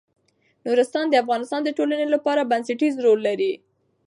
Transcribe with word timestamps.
نورستان 0.65 1.05
د 1.09 1.13
افغانستان 1.23 1.61
د 1.63 1.69
ټولنې 1.77 2.07
لپاره 2.15 2.47
بنسټيز 2.51 2.93
رول 3.05 3.19
لري. 3.27 3.51